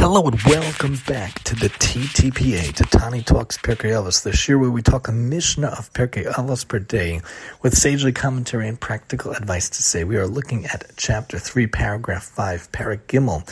[0.00, 4.70] Hello and welcome back to the TTPA, to Tani Talks Pirkei Avos, the year where
[4.70, 7.20] we talk a Mishnah of Pirkei Avos per day
[7.60, 10.04] with sagely commentary and practical advice to say.
[10.04, 13.46] We are looking at chapter 3, paragraph 5, Perek Gimel,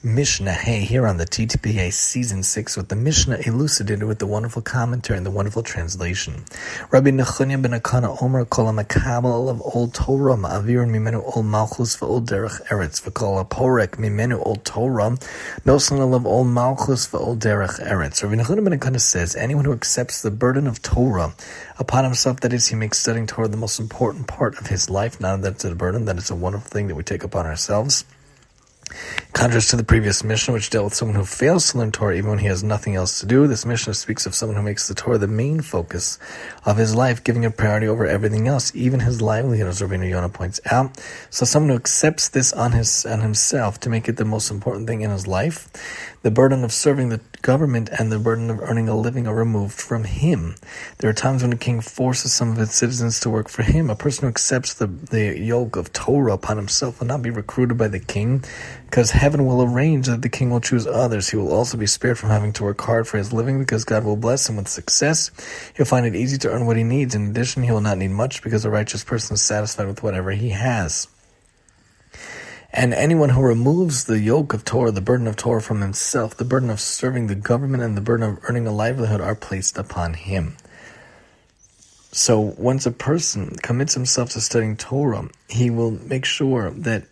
[0.00, 4.62] Mishnah Hey, here on the TTPA season 6 with the Mishnah elucidated with the wonderful
[4.62, 6.44] commentary and the wonderful translation.
[6.92, 12.24] Rabbi Nechunya ben Akana Omer kol makabel of old Torah ma'avir mimenu ol malchus v'ol
[12.24, 15.18] derech eretz v'kol porek mimenu ol Torah
[15.66, 18.22] nosan of ol malchus v'ol derech eretz.
[18.22, 21.34] Rabbi Nechunya ben Akana says, anyone who accepts the burden of Torah
[21.76, 25.20] upon himself, that is, he makes studying Torah the most important part of his life,
[25.20, 28.04] not that it's a burden, that it's a wonderful thing that we take upon ourselves.
[29.32, 32.30] Contrast to the previous Mishnah, which dealt with someone who fails to learn Torah even
[32.30, 34.94] when he has nothing else to do, this Mishnah speaks of someone who makes the
[34.94, 36.18] Torah the main focus
[36.64, 40.30] of his life, giving it priority over everything else, even his livelihood, as Rabbeinu Yonah
[40.30, 40.98] points out.
[41.30, 44.88] So someone who accepts this on his on himself to make it the most important
[44.88, 45.68] thing in his life,
[46.22, 49.80] the burden of serving the government and the burden of earning a living are removed
[49.80, 50.56] from him.
[50.98, 53.88] There are times when a king forces some of its citizens to work for him.
[53.88, 57.78] A person who accepts the, the yoke of Torah upon himself will not be recruited
[57.78, 58.44] by the king,
[58.86, 61.28] because heaven will arrange that the king will choose others.
[61.28, 64.04] He will also be spared from having to work hard for his living because God
[64.04, 65.30] will bless him with success.
[65.76, 67.14] He'll find it easy to earn what he needs.
[67.14, 70.30] In addition, he will not need much because a righteous person is satisfied with whatever
[70.30, 71.08] he has.
[72.72, 76.44] And anyone who removes the yoke of Torah, the burden of Torah from himself, the
[76.44, 80.14] burden of serving the government and the burden of earning a livelihood are placed upon
[80.14, 80.56] him.
[82.12, 87.04] So once a person commits himself to studying Torah, he will make sure that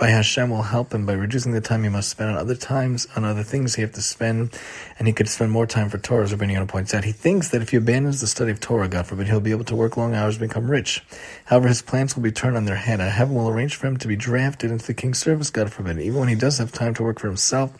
[0.00, 3.06] by Hashem will help him by reducing the time he must spend on other times,
[3.16, 4.58] on other things he have to spend,
[4.98, 7.04] and he could spend more time for Torah, as Rabbi Yonah points out.
[7.04, 9.66] He thinks that if he abandons the study of Torah, God forbid, he'll be able
[9.66, 11.04] to work long hours and become rich.
[11.44, 14.08] However, his plans will be turned on their head, heaven will arrange for him to
[14.08, 15.98] be drafted into the king's service, God forbid.
[15.98, 17.70] Even when he does have time to work for himself,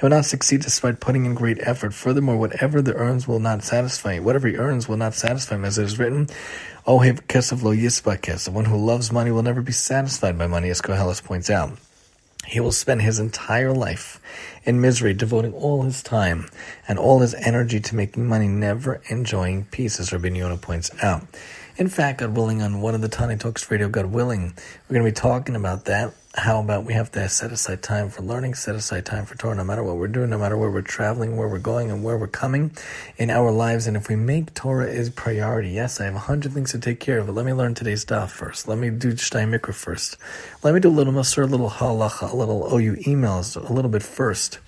[0.00, 1.92] he will not succeed despite putting in great effort.
[1.92, 5.76] Furthermore, whatever the earns will not satisfy, whatever he earns will not satisfy him, as
[5.76, 6.26] it is written,
[6.86, 8.52] Ohev kesef lo yisba kesef.
[8.52, 11.72] One who loves money will never be satisfied by money, as Koheles points out.
[12.46, 14.20] He will spend his entire life
[14.62, 16.48] in misery, devoting all his time
[16.86, 21.26] and all his energy to making money, never enjoying peace, as Rabbi Yonah points out.
[21.76, 24.54] In fact, God willing, on one of the Tani Talks radio, God willing,
[24.88, 28.10] we're going to be talking about that how about we have to set aside time
[28.10, 30.70] for learning, set aside time for Torah, no matter what we're doing, no matter where
[30.70, 32.76] we're traveling, where we're going, and where we're coming
[33.16, 33.86] in our lives.
[33.86, 37.00] And if we make Torah is priority, yes, I have a hundred things to take
[37.00, 38.68] care of, but let me learn today's daf first.
[38.68, 40.18] Let me do Mikra first.
[40.62, 43.90] Let me do a little Mussar, a little halacha, a little OU emails, a little
[43.90, 44.58] bit first.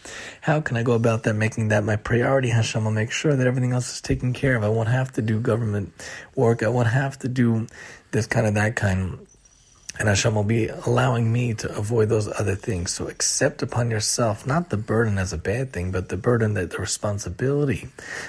[0.40, 2.48] How can I go about that, making that my priority?
[2.48, 4.64] Hashem will make sure that everything else is taken care of.
[4.64, 5.92] I won't have to do government
[6.34, 6.62] work.
[6.62, 7.66] I won't have to do
[8.12, 9.26] this kind of that kind
[9.98, 12.92] and Hashem will be allowing me to avoid those other things.
[12.92, 16.70] So accept upon yourself not the burden as a bad thing, but the burden that
[16.70, 17.88] the responsibility,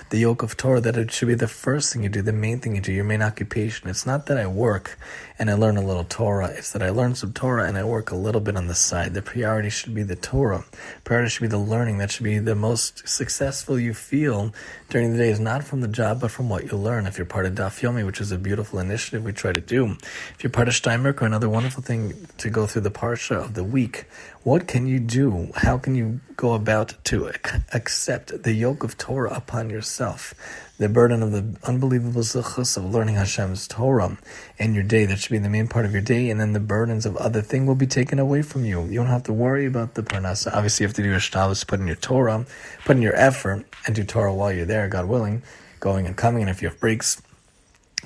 [0.09, 2.59] the yoke of Torah, that it should be the first thing you do, the main
[2.59, 3.90] thing you do, your main occupation.
[3.90, 4.97] It's not that I work
[5.38, 6.47] and I learn a little Torah.
[6.47, 9.13] It's that I learn some Torah and I work a little bit on the side.
[9.13, 10.66] The priority should be the Torah.
[11.03, 12.00] Priority should be the learning.
[12.00, 14.53] That should be the most successful you feel
[14.90, 17.06] during the day is not from the job, but from what you learn.
[17.06, 19.96] If you're part of Daf Yomi, which is a beautiful initiative we try to do.
[20.34, 23.53] If you're part of Steinberg or another wonderful thing to go through the Parsha of
[23.53, 24.06] the week,
[24.44, 25.52] what can you do?
[25.56, 27.34] How can you go about to
[27.74, 30.34] accept the yoke of Torah upon yourself?
[30.78, 34.18] The burden of the unbelievable zichus of learning Hashem's Torah
[34.58, 35.03] in your day.
[35.03, 36.30] That should be the main part of your day.
[36.30, 38.86] And then the burdens of other things will be taken away from you.
[38.86, 40.56] You don't have to worry about the parnasa.
[40.56, 42.46] Obviously, you have to do your shtavis, put in your Torah,
[42.86, 45.44] put in your effort, and do Torah while you're there, God willing,
[45.81, 46.44] going and coming.
[46.44, 47.22] And if you have breaks,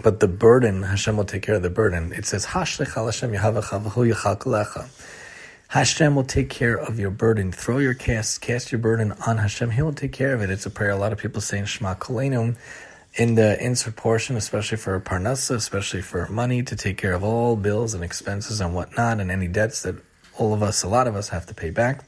[0.01, 2.13] but the burden, Hashem will take care of the burden.
[2.13, 3.33] It says, Hashlech Hashem
[5.69, 7.51] Hashem will take care of your burden.
[7.51, 9.71] Throw your cast, cast your burden on Hashem.
[9.71, 10.49] He will take care of it.
[10.49, 12.55] It's a prayer a lot of people say in Shema Kolenu
[13.15, 17.55] in the insert portion, especially for parnasa, especially for money to take care of all
[17.55, 19.95] bills and expenses and whatnot, and any debts that
[20.37, 22.03] all of us, a lot of us have to pay back.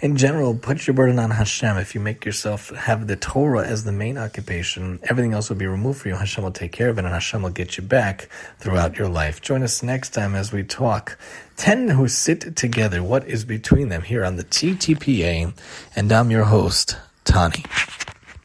[0.00, 1.76] In general, put your burden on Hashem.
[1.76, 5.66] If you make yourself have the Torah as the main occupation, everything else will be
[5.66, 6.14] removed for you.
[6.14, 8.28] Hashem will take care of it and Hashem will get you back
[8.58, 9.42] throughout your life.
[9.42, 11.18] Join us next time as we talk
[11.56, 13.02] 10 who sit together.
[13.02, 15.52] What is between them here on the TTPA?
[15.96, 17.64] And I'm your host, Tani.